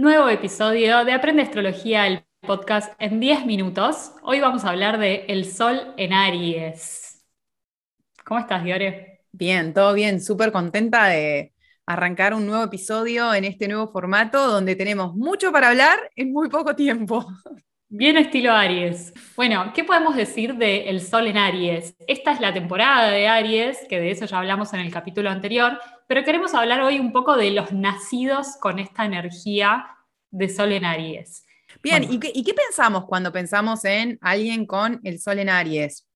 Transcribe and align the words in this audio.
Nuevo 0.00 0.30
episodio 0.30 1.04
de 1.04 1.12
Aprende 1.12 1.42
Astrología, 1.42 2.06
el 2.06 2.24
podcast 2.40 2.94
en 2.98 3.20
10 3.20 3.44
minutos. 3.44 4.12
Hoy 4.22 4.40
vamos 4.40 4.64
a 4.64 4.70
hablar 4.70 4.98
de 4.98 5.26
El 5.28 5.44
Sol 5.44 5.92
en 5.98 6.14
Aries. 6.14 7.22
¿Cómo 8.24 8.40
estás, 8.40 8.64
Diore? 8.64 9.20
Bien, 9.30 9.74
todo 9.74 9.92
bien, 9.92 10.22
súper 10.22 10.52
contenta 10.52 11.04
de 11.08 11.52
arrancar 11.84 12.32
un 12.32 12.46
nuevo 12.46 12.64
episodio 12.64 13.34
en 13.34 13.44
este 13.44 13.68
nuevo 13.68 13.88
formato 13.88 14.46
donde 14.46 14.74
tenemos 14.74 15.14
mucho 15.14 15.52
para 15.52 15.68
hablar 15.68 15.98
en 16.16 16.32
muy 16.32 16.48
poco 16.48 16.74
tiempo. 16.74 17.26
Bien 17.90 18.16
estilo 18.16 18.52
Aries. 18.52 19.12
Bueno, 19.36 19.70
¿qué 19.74 19.84
podemos 19.84 20.16
decir 20.16 20.54
de 20.54 20.88
El 20.88 21.02
Sol 21.02 21.26
en 21.26 21.36
Aries? 21.36 21.94
Esta 22.06 22.32
es 22.32 22.40
la 22.40 22.54
temporada 22.54 23.10
de 23.10 23.28
Aries, 23.28 23.76
que 23.86 24.00
de 24.00 24.12
eso 24.12 24.24
ya 24.24 24.38
hablamos 24.38 24.72
en 24.72 24.80
el 24.80 24.90
capítulo 24.90 25.28
anterior, 25.28 25.78
pero 26.10 26.24
queremos 26.24 26.54
hablar 26.54 26.80
hoy 26.80 26.98
un 26.98 27.12
poco 27.12 27.36
de 27.36 27.52
los 27.52 27.70
nacidos 27.70 28.56
con 28.60 28.80
esta 28.80 29.04
energía 29.04 29.96
de 30.32 30.48
Sol 30.48 30.72
en 30.72 30.84
Aries. 30.84 31.46
Bien, 31.84 32.02
¿y, 32.02 32.18
qué, 32.18 32.32
¿y 32.34 32.42
qué 32.42 32.52
pensamos 32.52 33.04
cuando 33.04 33.30
pensamos 33.30 33.84
en 33.84 34.18
alguien 34.20 34.66
con 34.66 35.00
el 35.04 35.20
Sol 35.20 35.38
en 35.38 35.48
Aries? 35.48 36.08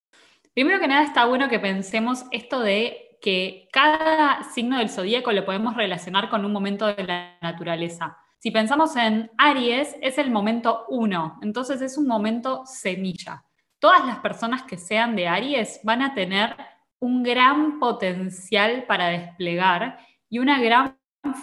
Primero 0.52 0.80
que 0.80 0.88
nada 0.88 1.04
está 1.04 1.26
bueno 1.26 1.48
que 1.48 1.60
pensemos 1.60 2.24
esto 2.32 2.58
de 2.58 3.18
que 3.22 3.68
cada 3.70 4.42
signo 4.52 4.78
del 4.78 4.90
zodíaco 4.90 5.30
lo 5.30 5.44
podemos 5.44 5.76
relacionar 5.76 6.28
con 6.28 6.44
un 6.44 6.50
momento 6.50 6.92
de 6.92 7.04
la 7.04 7.38
naturaleza. 7.40 8.18
Si 8.40 8.50
pensamos 8.50 8.96
en 8.96 9.30
Aries, 9.38 9.94
es 10.02 10.18
el 10.18 10.32
momento 10.32 10.86
uno, 10.88 11.38
entonces 11.40 11.80
es 11.80 11.96
un 11.96 12.08
momento 12.08 12.66
semilla. 12.66 13.44
Todas 13.78 14.04
las 14.04 14.18
personas 14.18 14.64
que 14.64 14.76
sean 14.76 15.14
de 15.14 15.28
Aries 15.28 15.78
van 15.84 16.02
a 16.02 16.14
tener 16.14 16.56
un 17.00 17.22
gran 17.22 17.78
potencial 17.78 18.84
para 18.86 19.08
desplegar 19.08 19.98
y 20.28 20.38
una 20.38 20.60
gran 20.60 20.96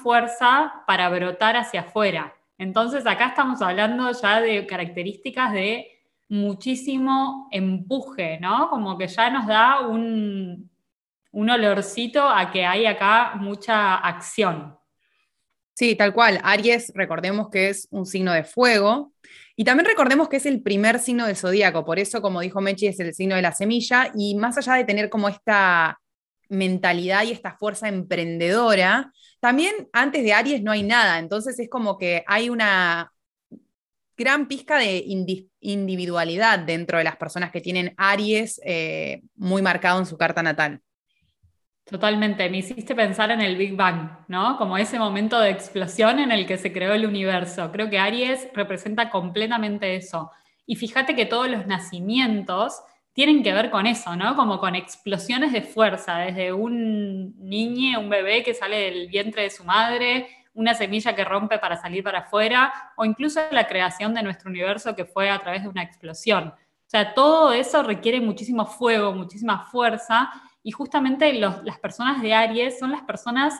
fuerza 0.03 0.83
para 0.87 1.09
brotar 1.09 1.55
hacia 1.55 1.81
afuera. 1.81 2.35
Entonces 2.57 3.05
acá 3.07 3.27
estamos 3.27 3.61
hablando 3.61 4.11
ya 4.11 4.41
de 4.41 4.65
características 4.67 5.53
de 5.53 5.87
muchísimo 6.29 7.47
empuje, 7.51 8.39
¿no? 8.39 8.69
Como 8.69 8.97
que 8.97 9.07
ya 9.07 9.29
nos 9.29 9.47
da 9.47 9.81
un, 9.87 10.69
un 11.31 11.49
olorcito 11.49 12.27
a 12.27 12.51
que 12.51 12.65
hay 12.65 12.85
acá 12.85 13.33
mucha 13.35 13.95
acción. 13.95 14.77
Sí, 15.73 15.95
tal 15.95 16.13
cual. 16.13 16.39
Aries, 16.43 16.91
recordemos 16.95 17.49
que 17.49 17.69
es 17.69 17.87
un 17.91 18.05
signo 18.05 18.33
de 18.33 18.43
fuego. 18.43 19.13
Y 19.55 19.63
también 19.63 19.85
recordemos 19.85 20.29
que 20.29 20.37
es 20.37 20.45
el 20.45 20.61
primer 20.61 20.99
signo 20.99 21.27
del 21.27 21.35
zodíaco, 21.35 21.85
por 21.85 21.99
eso, 21.99 22.21
como 22.21 22.41
dijo 22.41 22.61
Mechi, 22.61 22.87
es 22.87 22.99
el 22.99 23.13
signo 23.13 23.35
de 23.35 23.41
la 23.41 23.51
semilla. 23.51 24.11
Y 24.15 24.35
más 24.35 24.57
allá 24.57 24.75
de 24.75 24.85
tener 24.85 25.09
como 25.09 25.29
esta 25.29 25.99
mentalidad 26.49 27.23
y 27.23 27.31
esta 27.31 27.55
fuerza 27.57 27.87
emprendedora, 27.87 29.11
también 29.39 29.73
antes 29.93 30.23
de 30.23 30.33
Aries 30.33 30.61
no 30.61 30.71
hay 30.71 30.83
nada. 30.83 31.19
Entonces 31.19 31.57
es 31.59 31.69
como 31.69 31.97
que 31.97 32.23
hay 32.27 32.49
una 32.49 33.11
gran 34.17 34.47
pizca 34.47 34.77
de 34.77 35.03
individualidad 35.59 36.59
dentro 36.59 36.97
de 36.97 37.03
las 37.03 37.17
personas 37.17 37.51
que 37.51 37.61
tienen 37.61 37.93
Aries 37.97 38.61
eh, 38.63 39.21
muy 39.35 39.61
marcado 39.61 39.99
en 39.99 40.05
su 40.05 40.17
carta 40.17 40.43
natal. 40.43 40.81
Totalmente, 41.91 42.49
me 42.49 42.59
hiciste 42.59 42.95
pensar 42.95 43.31
en 43.31 43.41
el 43.41 43.57
Big 43.57 43.75
Bang, 43.75 44.09
¿no? 44.29 44.55
Como 44.57 44.77
ese 44.77 44.97
momento 44.97 45.37
de 45.41 45.49
explosión 45.49 46.19
en 46.19 46.31
el 46.31 46.47
que 46.47 46.57
se 46.57 46.71
creó 46.71 46.93
el 46.93 47.05
universo. 47.05 47.69
Creo 47.69 47.89
que 47.89 47.99
Aries 47.99 48.47
representa 48.53 49.09
completamente 49.09 49.97
eso. 49.97 50.31
Y 50.65 50.77
fíjate 50.77 51.15
que 51.15 51.25
todos 51.25 51.49
los 51.49 51.67
nacimientos 51.67 52.81
tienen 53.11 53.43
que 53.43 53.51
ver 53.51 53.69
con 53.69 53.87
eso, 53.87 54.15
¿no? 54.15 54.37
Como 54.37 54.57
con 54.57 54.73
explosiones 54.75 55.51
de 55.51 55.63
fuerza, 55.63 56.19
desde 56.19 56.53
un 56.53 57.35
niño, 57.37 57.99
un 57.99 58.09
bebé 58.09 58.41
que 58.41 58.53
sale 58.53 58.89
del 58.89 59.09
vientre 59.09 59.43
de 59.43 59.49
su 59.49 59.65
madre, 59.65 60.29
una 60.53 60.73
semilla 60.73 61.13
que 61.13 61.25
rompe 61.25 61.59
para 61.59 61.75
salir 61.75 62.05
para 62.05 62.19
afuera, 62.19 62.71
o 62.95 63.03
incluso 63.03 63.41
la 63.51 63.67
creación 63.67 64.13
de 64.13 64.23
nuestro 64.23 64.49
universo 64.49 64.95
que 64.95 65.03
fue 65.03 65.29
a 65.29 65.39
través 65.39 65.63
de 65.63 65.67
una 65.67 65.83
explosión. 65.83 66.47
O 66.47 66.89
sea, 66.91 67.13
todo 67.13 67.51
eso 67.51 67.83
requiere 67.83 68.21
muchísimo 68.21 68.65
fuego, 68.65 69.13
muchísima 69.13 69.65
fuerza, 69.65 70.31
y 70.63 70.71
justamente 70.71 71.33
las 71.33 71.79
personas 71.79 72.21
de 72.21 72.33
Aries 72.33 72.79
son 72.79 72.91
las 72.91 73.01
personas 73.01 73.59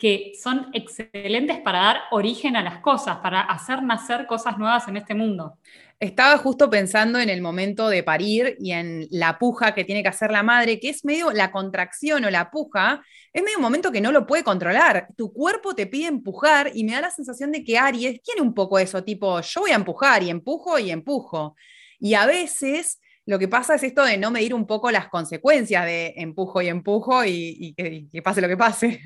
que 0.00 0.32
son 0.42 0.68
excelentes 0.72 1.58
para 1.58 1.80
dar 1.80 2.00
origen 2.10 2.56
a 2.56 2.62
las 2.62 2.78
cosas, 2.78 3.18
para 3.18 3.42
hacer 3.42 3.82
nacer 3.82 4.26
cosas 4.26 4.56
nuevas 4.56 4.88
en 4.88 4.96
este 4.96 5.14
mundo. 5.14 5.58
Estaba 6.00 6.38
justo 6.38 6.70
pensando 6.70 7.18
en 7.18 7.28
el 7.28 7.42
momento 7.42 7.90
de 7.90 8.02
parir 8.02 8.56
y 8.58 8.72
en 8.72 9.06
la 9.10 9.38
puja 9.38 9.74
que 9.74 9.84
tiene 9.84 10.02
que 10.02 10.08
hacer 10.08 10.32
la 10.32 10.42
madre, 10.42 10.80
que 10.80 10.88
es 10.88 11.04
medio 11.04 11.30
la 11.32 11.52
contracción 11.52 12.24
o 12.24 12.30
la 12.30 12.50
puja, 12.50 13.02
es 13.30 13.42
medio 13.42 13.58
un 13.58 13.62
momento 13.62 13.92
que 13.92 14.00
no 14.00 14.10
lo 14.10 14.26
puede 14.26 14.42
controlar. 14.42 15.08
Tu 15.18 15.30
cuerpo 15.34 15.74
te 15.74 15.86
pide 15.86 16.06
empujar 16.06 16.70
y 16.74 16.84
me 16.84 16.92
da 16.92 17.02
la 17.02 17.10
sensación 17.10 17.52
de 17.52 17.62
que 17.62 17.76
Aries 17.76 18.22
tiene 18.22 18.40
un 18.40 18.54
poco 18.54 18.78
eso, 18.78 19.04
tipo, 19.04 19.42
yo 19.42 19.60
voy 19.60 19.72
a 19.72 19.76
empujar 19.76 20.22
y 20.22 20.30
empujo 20.30 20.78
y 20.78 20.90
empujo. 20.90 21.54
Y 21.98 22.14
a 22.14 22.24
veces 22.24 22.99
lo 23.26 23.38
que 23.38 23.48
pasa 23.48 23.74
es 23.74 23.82
esto 23.82 24.04
de 24.04 24.16
no 24.16 24.30
medir 24.30 24.54
un 24.54 24.66
poco 24.66 24.90
las 24.90 25.08
consecuencias 25.08 25.84
de 25.84 26.14
empujo 26.16 26.62
y 26.62 26.68
empujo 26.68 27.24
y, 27.24 27.74
que, 27.76 28.22
pase 28.22 28.40
lo 28.40 28.48
que 28.48 28.56
pase. 28.56 29.00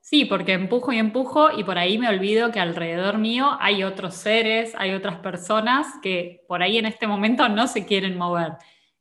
Sí, 0.00 0.24
porque 0.24 0.52
empujo 0.52 0.92
y 0.92 0.98
empujo 0.98 1.50
y 1.50 1.64
por 1.64 1.78
ahí 1.78 1.98
me 1.98 2.08
olvido 2.08 2.52
que 2.52 2.60
alrededor 2.60 3.18
mío 3.18 3.56
hay 3.58 3.82
otros 3.82 4.14
seres, 4.14 4.72
hay 4.78 4.92
otras 4.92 5.18
personas 5.18 5.86
que 6.00 6.44
por 6.46 6.62
ahí 6.62 6.78
en 6.78 6.86
este 6.86 7.08
momento 7.08 7.48
no 7.48 7.66
se 7.66 7.86
quieren 7.86 8.16
mover. 8.16 8.52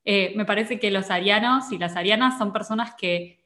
Eh, 0.04 0.34
me 0.36 0.46
parece 0.46 0.80
que 0.80 0.90
los 0.92 1.12
arianos 1.12 1.72
y 1.72 1.78
las 1.78 1.96
arianas 1.96 2.38
son 2.38 2.52
personas 2.52 2.96
que 2.96 3.40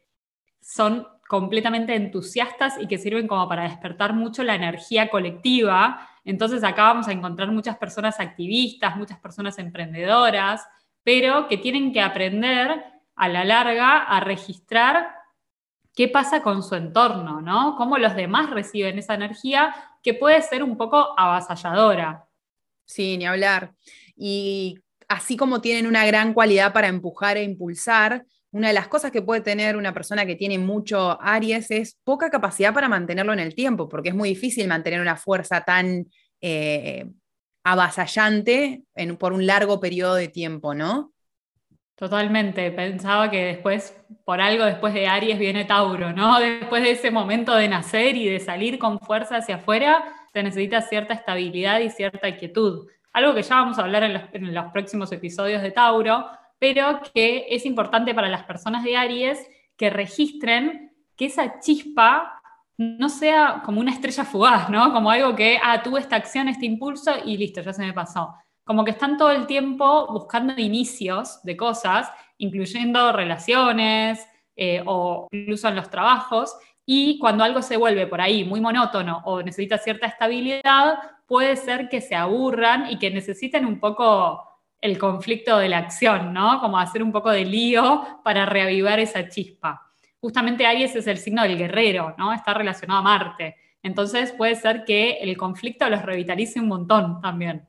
son 0.61 1.05
completamente 1.27 1.95
entusiastas 1.95 2.75
y 2.81 2.87
que 2.87 2.97
sirven 2.97 3.27
como 3.27 3.47
para 3.47 3.63
despertar 3.63 4.13
mucho 4.13 4.43
la 4.43 4.55
energía 4.55 5.09
colectiva. 5.09 6.09
Entonces 6.29 6.63
acá 6.63 6.83
vamos 6.83 7.07
a 7.07 7.11
encontrar 7.11 7.51
muchas 7.51 7.75
personas 7.77 8.19
activistas, 8.19 8.95
muchas 8.95 9.17
personas 9.17 9.57
emprendedoras, 9.57 10.63
pero 11.03 11.47
que 11.47 11.57
tienen 11.57 11.91
que 11.91 12.01
aprender 12.01 12.83
a 13.15 13.27
la 13.27 13.43
larga 13.43 14.03
a 14.03 14.19
registrar 14.19 15.09
qué 15.95 16.07
pasa 16.07 16.43
con 16.43 16.61
su 16.61 16.75
entorno, 16.75 17.41
¿no? 17.41 17.75
Cómo 17.77 17.97
los 17.97 18.15
demás 18.15 18.51
reciben 18.51 18.99
esa 18.99 19.15
energía 19.15 19.73
que 20.03 20.13
puede 20.13 20.39
ser 20.43 20.61
un 20.61 20.77
poco 20.77 21.15
avasalladora. 21.17 22.27
Sí, 22.85 23.17
ni 23.17 23.25
hablar. 23.25 23.73
Y 24.15 24.77
así 25.07 25.35
como 25.35 25.61
tienen 25.61 25.87
una 25.87 26.05
gran 26.05 26.35
cualidad 26.35 26.73
para 26.73 26.89
empujar 26.89 27.37
e 27.37 27.43
impulsar, 27.43 28.23
una 28.51 28.69
de 28.69 28.73
las 28.73 28.87
cosas 28.87 29.11
que 29.11 29.21
puede 29.21 29.41
tener 29.41 29.77
una 29.77 29.93
persona 29.93 30.25
que 30.25 30.35
tiene 30.35 30.57
mucho 30.57 31.21
Aries 31.21 31.69
es 31.71 31.97
poca 32.03 32.29
capacidad 32.29 32.73
para 32.73 32.89
mantenerlo 32.89 33.33
en 33.33 33.39
el 33.39 33.53
tiempo, 33.53 33.87
porque 33.87 34.09
es 34.09 34.15
muy 34.15 34.29
difícil 34.29 34.67
mantener 34.67 35.01
una 35.01 35.15
fuerza 35.15 35.61
tan 35.61 36.07
eh, 36.41 37.05
avasallante 37.63 38.83
por 39.19 39.33
un 39.33 39.45
largo 39.45 39.79
periodo 39.79 40.15
de 40.15 40.29
tiempo, 40.29 40.73
¿no? 40.73 41.13
Totalmente, 41.95 42.71
pensaba 42.71 43.29
que 43.29 43.43
después, 43.43 43.93
por 44.23 44.39
algo 44.39 44.63
después 44.63 44.93
de 44.93 45.05
Aries 45.05 45.37
viene 45.37 45.65
Tauro, 45.65 46.13
¿no? 46.13 46.39
Después 46.39 46.81
de 46.81 46.91
ese 46.91 47.11
momento 47.11 47.53
de 47.53 47.67
nacer 47.67 48.15
y 48.15 48.29
de 48.29 48.39
salir 48.39 48.79
con 48.79 49.01
fuerza 49.01 49.35
hacia 49.35 49.55
afuera, 49.55 50.05
se 50.31 50.41
necesita 50.41 50.81
cierta 50.81 51.13
estabilidad 51.13 51.81
y 51.81 51.89
cierta 51.89 52.37
quietud. 52.37 52.87
Algo 53.11 53.35
que 53.35 53.43
ya 53.43 53.55
vamos 53.55 53.77
a 53.77 53.81
hablar 53.81 54.03
en 54.03 54.13
los, 54.13 54.23
en 54.31 54.53
los 54.53 54.71
próximos 54.71 55.11
episodios 55.11 55.61
de 55.61 55.71
Tauro, 55.71 56.25
pero 56.59 57.01
que 57.13 57.47
es 57.49 57.65
importante 57.65 58.13
para 58.13 58.29
las 58.29 58.43
personas 58.43 58.83
de 58.83 58.97
Aries 58.97 59.39
que 59.77 59.89
registren 59.89 60.91
que 61.15 61.25
esa 61.25 61.59
chispa 61.59 62.41
no 62.77 63.09
sea 63.09 63.61
como 63.65 63.81
una 63.81 63.91
estrella 63.91 64.23
fugaz, 64.23 64.69
¿no? 64.69 64.93
Como 64.93 65.11
algo 65.11 65.35
que, 65.35 65.59
ah, 65.61 65.81
tuve 65.83 65.99
esta 65.99 66.15
acción, 66.15 66.47
este 66.47 66.65
impulso 66.65 67.11
y 67.25 67.37
listo, 67.37 67.61
ya 67.61 67.73
se 67.73 67.85
me 67.85 67.93
pasó. 67.93 68.35
Como 68.63 68.85
que 68.85 68.91
están 68.91 69.17
todo 69.17 69.31
el 69.31 69.47
tiempo 69.47 70.07
buscando 70.11 70.53
inicios 70.57 71.41
de 71.43 71.57
cosas, 71.57 72.09
incluyendo 72.37 73.11
relaciones 73.11 74.25
eh, 74.55 74.81
o 74.85 75.27
incluso 75.31 75.67
en 75.67 75.75
los 75.75 75.89
trabajos, 75.89 76.55
y 76.85 77.19
cuando 77.19 77.43
algo 77.43 77.61
se 77.61 77.77
vuelve 77.77 78.07
por 78.07 78.21
ahí 78.21 78.43
muy 78.43 78.61
monótono 78.61 79.21
o 79.25 79.43
necesita 79.43 79.77
cierta 79.77 80.07
estabilidad, 80.07 80.99
puede 81.27 81.55
ser 81.55 81.87
que 81.87 82.01
se 82.01 82.15
aburran 82.15 82.89
y 82.89 82.97
que 82.97 83.11
necesiten 83.11 83.65
un 83.65 83.79
poco 83.79 84.48
el 84.81 84.97
conflicto 84.97 85.57
de 85.57 85.69
la 85.69 85.79
acción, 85.79 86.33
¿no? 86.33 86.59
Como 86.59 86.79
hacer 86.79 87.03
un 87.03 87.11
poco 87.11 87.29
de 87.29 87.45
lío 87.45 88.21
para 88.23 88.45
reavivar 88.45 88.99
esa 88.99 89.27
chispa 89.27 89.89
justamente 90.19 90.65
Aries 90.65 90.95
es 90.95 91.07
el 91.07 91.17
signo 91.17 91.43
del 91.43 91.57
guerrero, 91.57 92.15
¿no? 92.17 92.33
Está 92.33 92.53
relacionado 92.53 92.99
a 92.99 93.03
Marte. 93.03 93.55
Entonces 93.81 94.31
puede 94.33 94.55
ser 94.55 94.83
que 94.85 95.13
el 95.21 95.37
conflicto 95.37 95.89
los 95.89 96.03
revitalice 96.03 96.59
un 96.59 96.67
montón 96.67 97.21
también. 97.21 97.67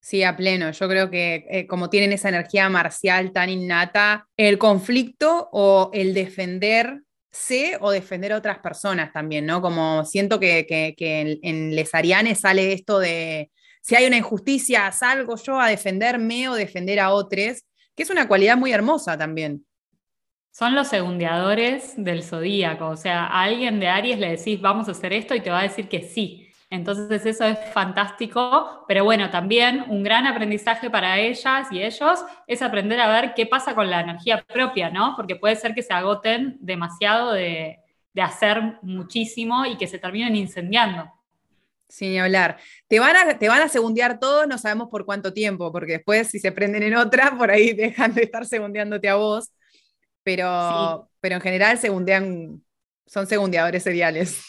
Sí, 0.00 0.22
a 0.22 0.36
pleno. 0.36 0.70
Yo 0.70 0.88
creo 0.88 1.10
que 1.10 1.46
eh, 1.48 1.66
como 1.66 1.88
tienen 1.88 2.12
esa 2.12 2.28
energía 2.28 2.68
marcial 2.68 3.32
tan 3.32 3.48
innata, 3.48 4.28
el 4.36 4.58
conflicto 4.58 5.48
o 5.50 5.90
el 5.94 6.12
defenderse 6.12 7.78
o 7.80 7.90
defender 7.90 8.32
a 8.32 8.36
otras 8.36 8.58
personas 8.58 9.12
también, 9.12 9.46
¿no? 9.46 9.62
Como 9.62 10.04
siento 10.04 10.38
que, 10.38 10.66
en, 10.98 11.38
en, 11.42 11.74
Les 11.74 11.90
sale 11.90 12.72
esto 12.72 12.98
de 12.98 13.50
si 13.84 13.94
hay 13.94 14.06
una 14.06 14.16
injusticia, 14.16 14.90
salgo 14.92 15.36
yo 15.36 15.60
a 15.60 15.68
defenderme 15.68 16.48
o 16.48 16.54
defender 16.54 16.98
a 16.98 17.10
otros, 17.10 17.64
que 17.94 18.02
es 18.02 18.08
una 18.08 18.26
cualidad 18.26 18.56
muy 18.56 18.72
hermosa 18.72 19.18
también. 19.18 19.66
Son 20.50 20.74
los 20.74 20.88
segundeadores 20.88 21.92
del 21.98 22.22
zodíaco. 22.22 22.86
O 22.86 22.96
sea, 22.96 23.26
a 23.26 23.42
alguien 23.42 23.80
de 23.80 23.88
Aries 23.88 24.18
le 24.18 24.36
decís, 24.38 24.58
vamos 24.58 24.88
a 24.88 24.92
hacer 24.92 25.12
esto, 25.12 25.34
y 25.34 25.40
te 25.40 25.50
va 25.50 25.60
a 25.60 25.64
decir 25.64 25.86
que 25.86 26.00
sí. 26.00 26.48
Entonces 26.70 27.26
eso 27.26 27.44
es 27.44 27.58
fantástico, 27.74 28.86
pero 28.88 29.04
bueno, 29.04 29.28
también 29.28 29.84
un 29.88 30.02
gran 30.02 30.26
aprendizaje 30.26 30.88
para 30.88 31.18
ellas 31.18 31.68
y 31.70 31.82
ellos 31.82 32.24
es 32.46 32.62
aprender 32.62 32.98
a 33.00 33.08
ver 33.08 33.34
qué 33.34 33.44
pasa 33.44 33.74
con 33.74 33.90
la 33.90 34.00
energía 34.00 34.42
propia, 34.42 34.88
¿no? 34.88 35.12
Porque 35.14 35.36
puede 35.36 35.56
ser 35.56 35.74
que 35.74 35.82
se 35.82 35.92
agoten 35.92 36.56
demasiado 36.58 37.32
de, 37.32 37.80
hacer 38.16 38.78
muchísimo 38.80 39.66
y 39.66 39.76
que 39.76 39.86
se 39.86 39.98
terminen 39.98 40.36
incendiando. 40.36 41.12
Sin 41.94 42.18
hablar. 42.18 42.58
Te 42.88 42.98
van, 42.98 43.14
a, 43.14 43.38
te 43.38 43.48
van 43.48 43.62
a 43.62 43.68
segundear 43.68 44.18
todos, 44.18 44.48
no 44.48 44.58
sabemos 44.58 44.88
por 44.88 45.04
cuánto 45.06 45.32
tiempo, 45.32 45.70
porque 45.70 45.92
después 45.92 46.26
si 46.26 46.40
se 46.40 46.50
prenden 46.50 46.82
en 46.82 46.96
otra, 46.96 47.38
por 47.38 47.52
ahí 47.52 47.72
dejan 47.74 48.12
de 48.12 48.24
estar 48.24 48.44
segundeándote 48.44 49.08
a 49.08 49.14
vos. 49.14 49.52
Pero, 50.24 51.08
pero 51.20 51.36
en 51.36 51.40
general 51.40 51.78
segundean, 51.78 52.60
son 53.06 53.28
segundeadores 53.28 53.84
seriales. 53.84 54.42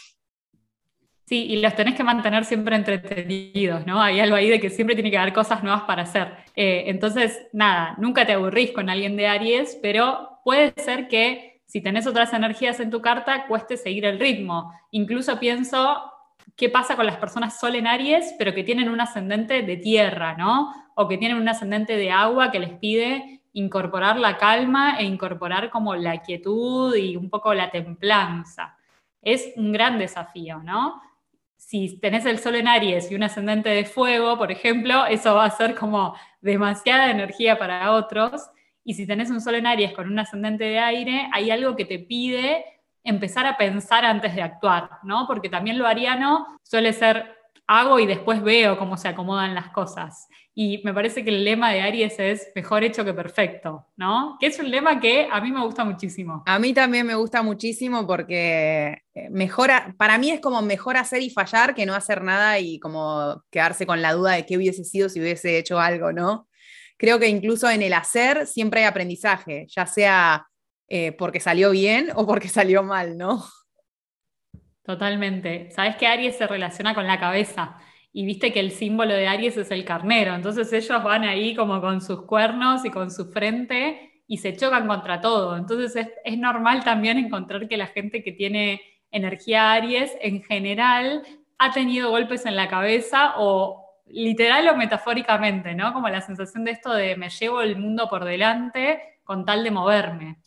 Sí, 1.26 1.46
y 1.46 1.58
los 1.58 1.76
tenés 1.76 1.94
que 1.94 2.04
mantener 2.04 2.46
siempre 2.46 2.76
entretenidos, 2.76 3.86
¿no? 3.86 4.02
Hay 4.02 4.20
algo 4.20 4.36
ahí 4.36 4.50
de 4.50 4.60
que 4.60 4.72
siempre 4.72 4.96
tiene 4.96 5.12
que 5.12 5.18
haber 5.18 5.34
cosas 5.34 5.62
nuevas 5.62 5.84
para 5.84 6.02
hacer. 6.02 6.30
Eh, 6.56 6.86
entonces, 6.88 7.40
nada, 7.54 7.96
nunca 8.00 8.26
te 8.26 8.34
aburrís 8.34 8.72
con 8.72 8.90
alguien 8.90 9.16
de 9.18 9.28
Aries, 9.28 9.78
pero 9.84 10.40
puede 10.44 10.74
ser 10.78 11.08
que 11.08 11.62
si 11.68 11.82
tenés 11.82 12.08
otras 12.08 12.34
energías 12.34 12.80
en 12.80 12.90
tu 12.90 13.02
carta, 13.02 13.46
cueste 13.48 13.78
seguir 13.78 14.06
el 14.06 14.20
ritmo. 14.20 14.72
Incluso 14.92 15.40
pienso, 15.40 16.12
¿qué 16.56 16.70
pasa 16.70 16.96
con 16.96 17.06
las 17.06 17.18
personas 17.18 17.60
sol 17.60 17.76
en 17.76 17.88
Aries, 17.88 18.36
pero 18.38 18.54
que 18.54 18.64
tienen 18.64 18.90
un 18.90 19.02
ascendente 19.02 19.62
de 19.62 19.78
tierra, 19.78 20.36
¿no? 20.36 20.74
O 20.96 21.08
que 21.08 21.18
tienen 21.18 21.38
un 21.38 21.50
ascendente 21.50 21.98
de 21.98 22.12
agua 22.12 22.52
que 22.52 22.60
les 22.60 22.74
pide 22.80 23.42
incorporar 23.54 24.18
la 24.18 24.38
calma 24.38 24.98
e 25.00 25.04
incorporar 25.04 25.70
como 25.70 25.96
la 25.96 26.22
quietud 26.22 26.96
y 26.96 27.16
un 27.16 27.30
poco 27.30 27.54
la 27.54 27.72
templanza. 27.72 28.78
Es 29.22 29.54
un 29.56 29.72
gran 29.72 29.98
desafío, 29.98 30.62
¿no? 30.64 31.02
si 31.66 31.98
tenés 31.98 32.26
el 32.26 32.38
sol 32.38 32.56
en 32.56 32.68
Aries 32.68 33.12
y 33.12 33.16
un 33.16 33.24
ascendente 33.24 33.70
de 33.70 33.86
fuego, 33.86 34.38
por 34.38 34.52
ejemplo, 34.52 35.06
eso 35.08 35.34
va 35.34 35.46
a 35.46 35.50
ser 35.50 35.74
como 35.74 36.16
demasiada 36.40 37.10
energía 37.10 37.58
para 37.58 37.92
otros. 37.94 38.44
Y 38.84 38.94
si 38.94 39.08
tenés 39.08 39.32
un 39.32 39.42
sol 39.42 39.56
en 39.56 39.66
Aries 39.66 39.94
con 39.94 40.08
un 40.08 40.20
ascendente 40.20 40.64
de 40.66 40.78
aire, 40.78 41.28
hay 41.34 41.50
algo 41.50 41.76
que 41.76 41.86
te 41.86 41.98
pide 41.98 42.64
empezar 43.06 43.46
a 43.46 43.58
pensar 43.58 44.04
antes 44.04 44.36
de 44.36 44.42
actuar, 44.42 44.90
¿no? 45.04 45.26
Porque 45.28 45.50
también 45.50 45.78
lo 45.78 45.88
ariano 45.88 46.60
suele 46.64 46.92
ser 46.92 47.36
hago 47.68 48.00
y 48.00 48.06
después 48.06 48.44
veo 48.44 48.78
cómo 48.78 48.98
se 48.98 49.08
acomodan 49.08 49.56
las 49.56 49.70
cosas. 49.70 50.28
Y 50.54 50.82
me 50.86 50.94
parece 50.94 51.24
que 51.24 51.32
el 51.32 51.44
lema 51.44 51.72
de 51.72 51.82
Aries 51.82 52.18
es 52.20 52.52
mejor 52.56 52.84
hecho 52.84 53.04
que 53.04 53.14
perfecto, 53.14 53.88
¿no? 53.98 54.38
Que 54.40 54.48
es 54.48 54.60
un 54.60 54.70
lema 54.70 55.00
que 55.00 55.28
a 55.30 55.42
mí 55.42 55.52
me 55.52 55.62
gusta 55.62 55.84
muchísimo. 55.84 56.44
A 56.46 56.60
mí 56.60 56.74
también 56.74 57.06
me 57.06 57.16
gusta 57.16 57.42
muchísimo 57.44 58.08
porque 58.08 59.02
eh, 59.14 59.30
mejora, 59.32 59.94
para 59.98 60.18
mí 60.18 60.32
es 60.32 60.40
como 60.40 60.62
mejor 60.62 60.96
hacer 60.96 61.22
y 61.22 61.30
fallar 61.30 61.76
que 61.76 61.86
no 61.86 61.94
hacer 61.94 62.24
nada 62.24 62.60
y 62.60 62.80
como 62.80 63.44
quedarse 63.52 63.86
con 63.86 64.02
la 64.02 64.14
duda 64.14 64.34
de 64.34 64.46
qué 64.46 64.56
hubiese 64.58 64.86
sido 64.86 65.10
si 65.10 65.20
hubiese 65.20 65.58
hecho 65.58 65.80
algo, 65.80 66.14
¿no? 66.14 66.48
Creo 66.98 67.20
que 67.20 67.28
incluso 67.28 67.70
en 67.70 67.82
el 67.82 67.94
hacer 67.94 68.48
siempre 68.48 68.82
hay 68.82 68.86
aprendizaje, 68.86 69.68
ya 69.68 69.86
sea 69.86 70.48
eh, 70.88 71.12
porque 71.14 71.40
salió 71.40 71.72
bien 71.72 72.10
o 72.16 72.28
porque 72.28 72.48
salió 72.48 72.84
mal, 72.84 73.18
¿no? 73.18 73.44
Totalmente. 74.84 75.72
Sabes 75.72 75.96
que 75.96 76.06
Aries 76.06 76.38
se 76.38 76.46
relaciona 76.46 76.94
con 76.94 77.08
la 77.08 77.20
cabeza 77.20 77.78
y 78.14 78.26
viste 78.26 78.54
que 78.54 78.60
el 78.60 78.72
símbolo 78.72 79.14
de 79.14 79.28
Aries 79.28 79.58
es 79.58 79.72
el 79.72 79.84
carnero, 79.84 80.36
entonces 80.36 80.72
ellos 80.72 81.04
van 81.04 81.24
ahí 81.24 81.56
como 81.56 81.82
con 81.82 82.02
sus 82.02 82.22
cuernos 82.22 82.86
y 82.86 82.92
con 82.92 83.12
su 83.12 83.32
frente 83.32 84.22
y 84.28 84.38
se 84.38 84.56
chocan 84.56 84.88
contra 84.88 85.22
todo. 85.22 85.58
Entonces 85.58 86.08
es, 86.24 86.38
normal 86.38 86.84
también 86.84 87.18
encontrar 87.18 87.68
que 87.68 87.78
la 87.78 87.88
gente 87.88 88.24
que 88.24 88.32
tiene 88.32 88.82
energía 89.12 89.74
Aries 89.74 90.16
en 90.22 90.44
general 90.44 91.24
ha 91.58 91.72
tenido 91.72 92.12
golpes 92.12 92.46
en 92.46 92.56
la 92.56 92.68
cabeza 92.70 93.34
o 93.38 93.84
literal 94.06 94.68
o 94.68 94.76
metafóricamente, 94.76 95.74
¿no? 95.74 95.94
Como 95.94 96.10
la 96.10 96.22
sensación 96.22 96.64
de 96.64 96.72
esto 96.72 96.94
de 96.94 97.16
me 97.16 97.30
llevo 97.30 97.62
el 97.62 97.76
mundo 97.78 98.08
por 98.08 98.24
delante 98.24 99.15
con 99.26 99.44
tal 99.44 99.64
de 99.64 99.72
moverme. 99.72 100.38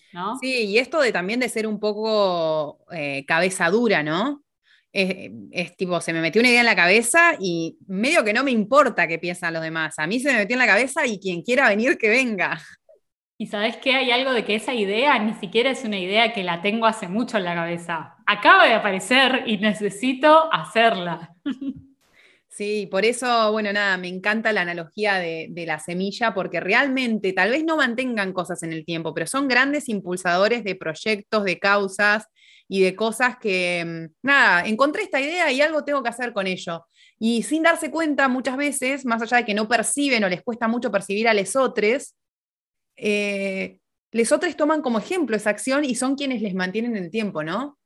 Sí, 0.41 0.65
y 0.65 0.79
esto 0.79 1.01
de 1.01 1.13
también 1.13 1.41
de 1.41 1.51
ser 1.51 1.67
un 1.67 1.79
poco 1.79 2.79
eh, 2.91 3.25
cabeza 3.27 3.69
dura, 3.69 4.03
¿no? 4.03 4.43
Es, 4.91 5.77
tipo, 5.77 6.01
se 6.01 6.13
me 6.13 6.21
metió 6.21 6.41
una 6.41 6.49
idea 6.49 6.61
en 6.61 6.67
la 6.67 6.75
cabeza 6.75 7.35
y 7.39 7.77
medio 7.87 8.25
que 8.25 8.33
no 8.33 8.43
me 8.43 8.51
importa 8.51 9.07
qué 9.07 9.19
piensan 9.19 9.53
los 9.53 9.63
demás. 9.63 9.99
A 9.99 10.07
mí 10.07 10.19
se 10.19 10.33
me 10.33 10.39
metió 10.39 10.55
en 10.55 10.61
la 10.61 10.67
cabeza 10.67 11.07
y 11.07 11.21
quien 11.21 11.43
quiera 11.43 11.69
venir, 11.69 11.99
que 11.99 12.09
venga. 12.09 12.59
Y 13.37 13.47
sabes 13.47 13.77
qué, 13.77 13.95
hay 13.95 14.11
algo 14.11 14.33
de 14.33 14.45
que 14.45 14.57
esa 14.57 14.75
idea 14.75 15.17
ni 15.19 15.35
siquiera 15.35 15.71
es 15.71 15.85
una 15.85 15.99
idea 15.99 16.33
que 16.33 16.43
la 16.43 16.63
tengo 16.63 16.87
hace 16.87 17.07
mucho 17.07 17.37
en 17.37 17.45
la 17.45 17.55
cabeza. 17.55 18.17
Acaba 18.27 18.67
de 18.67 18.75
aparecer 18.75 19.45
y 19.47 19.59
necesito 19.59 20.53
hacerla. 20.53 21.35
Sí, 22.59 22.89
por 22.91 23.05
eso, 23.05 23.53
bueno, 23.53 23.73
nada, 23.73 23.97
me 23.99 24.09
encanta 24.09 24.53
la 24.53 24.63
analogía 24.63 25.15
de, 25.21 25.65
la 25.65 25.79
semilla, 25.79 26.35
porque 26.35 26.59
realmente 26.59 27.33
tal 27.33 27.51
vez 27.51 27.63
no 27.63 27.77
mantengan 27.77 28.33
cosas 28.33 28.65
en 28.65 28.73
el 28.73 28.85
tiempo, 28.85 29.15
pero 29.15 29.29
son 29.29 29.47
grandes 29.47 29.89
impulsadores 29.89 30.65
de 30.65 30.75
proyectos, 30.75 31.45
de 31.45 31.61
causas 31.61 32.27
y 32.67 32.81
de 32.83 32.97
cosas 32.97 33.37
que, 33.39 33.85
mm, 33.87 34.27
nada, 34.27 34.67
encontré 34.67 35.05
esta 35.05 35.21
idea 35.21 35.53
y 35.53 35.61
algo 35.61 35.85
tengo 35.85 36.03
que 36.03 36.09
hacer 36.09 36.33
con 36.33 36.49
ello. 36.49 36.85
Y 37.21 37.45
sin 37.45 37.63
darse 37.63 37.93
cuenta, 37.93 38.27
muchas 38.27 38.57
veces, 38.57 39.07
más 39.07 39.23
allá 39.23 39.37
de 39.37 39.45
que 39.45 39.55
no 39.55 39.69
perciben 39.69 40.25
o 40.25 40.29
les 40.29 40.43
cuesta 40.43 40.67
mucho 40.67 40.91
percibir 40.91 41.29
a 41.29 41.35
lesotres, 41.35 42.17
eh, 42.97 43.79
lesotres 44.11 44.57
toman 44.57 44.83
como 44.83 44.99
ejemplo 44.99 45.37
esa 45.37 45.51
acción 45.51 45.85
y 45.85 45.95
son 45.95 46.17
quienes 46.17 46.43
les 46.43 46.55
mantienen 46.57 46.97
el 46.97 47.13
tiempo, 47.13 47.45
¿no? 47.45 47.78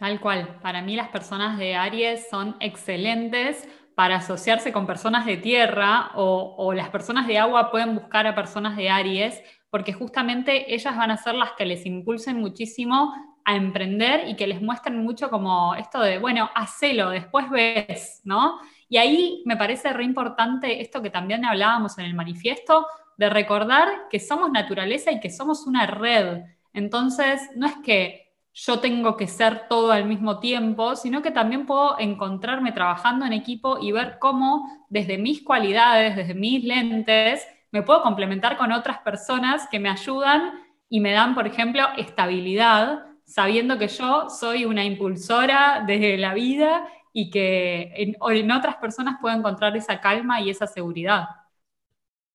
Tal 0.00 0.18
cual. 0.18 0.58
Para 0.62 0.80
mí 0.80 0.96
las 0.96 1.08
personas 1.08 1.58
de 1.58 1.76
Aries 1.76 2.26
son 2.30 2.56
excelentes 2.58 3.68
para 3.94 4.16
asociarse 4.16 4.72
con 4.72 4.86
personas 4.86 5.26
de 5.26 5.36
tierra 5.36 6.12
o, 6.14 6.72
las 6.72 6.88
personas 6.88 7.26
de 7.26 7.36
agua 7.36 7.70
pueden 7.70 7.96
buscar 7.96 8.26
a 8.26 8.34
personas 8.34 8.78
de 8.78 8.88
Aries 8.88 9.42
porque 9.68 9.92
justamente 9.92 10.74
ellas 10.74 10.96
van 10.96 11.10
a 11.10 11.18
ser 11.18 11.34
las 11.34 11.52
que 11.52 11.66
les 11.66 11.84
impulsen 11.84 12.40
muchísimo 12.40 13.12
a 13.44 13.56
emprender 13.56 14.26
y 14.26 14.36
que 14.36 14.46
les 14.46 14.62
muestren 14.62 14.96
mucho 15.04 15.28
como 15.28 15.74
esto 15.74 16.00
de, 16.00 16.16
bueno, 16.16 16.48
hacelo, 16.54 17.10
después 17.10 17.50
ves, 17.50 18.22
¿no? 18.24 18.58
Y 18.88 18.96
ahí 18.96 19.42
me 19.44 19.58
parece 19.58 19.92
re 19.92 20.04
importante 20.04 20.80
esto 20.80 21.02
que 21.02 21.10
también 21.10 21.44
hablábamos 21.44 21.98
en 21.98 22.06
el 22.06 22.14
manifiesto, 22.14 22.86
de 23.18 23.28
recordar 23.28 24.08
que 24.08 24.18
somos 24.18 24.50
naturaleza 24.50 25.12
y 25.12 25.20
que 25.20 25.28
somos 25.28 25.66
una 25.66 25.86
red. 25.86 26.40
Entonces, 26.72 27.50
no 27.54 27.66
es 27.66 27.74
que 27.84 28.29
yo 28.52 28.80
tengo 28.80 29.16
que 29.16 29.26
ser 29.26 29.68
todo 29.68 29.92
al 29.92 30.06
mismo 30.06 30.40
tiempo, 30.40 30.96
sino 30.96 31.22
que 31.22 31.30
también 31.30 31.66
puedo 31.66 31.98
encontrarme 31.98 32.72
trabajando 32.72 33.24
en 33.24 33.32
equipo 33.32 33.78
y 33.80 33.92
ver 33.92 34.18
cómo 34.18 34.86
desde 34.88 35.18
mis 35.18 35.42
cualidades, 35.42 36.16
desde 36.16 36.34
mis 36.34 36.64
lentes, 36.64 37.46
me 37.70 37.82
puedo 37.82 38.02
complementar 38.02 38.56
con 38.56 38.72
otras 38.72 38.98
personas 38.98 39.68
que 39.70 39.78
me 39.78 39.88
ayudan 39.88 40.52
y 40.88 41.00
me 41.00 41.12
dan, 41.12 41.34
por 41.34 41.46
ejemplo, 41.46 41.82
estabilidad, 41.96 43.06
sabiendo 43.24 43.78
que 43.78 43.86
yo 43.86 44.28
soy 44.28 44.64
una 44.64 44.84
impulsora 44.84 45.84
de 45.86 46.18
la 46.18 46.34
vida 46.34 46.88
y 47.12 47.30
que 47.30 47.92
en, 47.96 48.16
en 48.20 48.50
otras 48.50 48.76
personas 48.76 49.18
puedo 49.20 49.36
encontrar 49.36 49.76
esa 49.76 50.00
calma 50.00 50.40
y 50.40 50.50
esa 50.50 50.66
seguridad. 50.66 51.26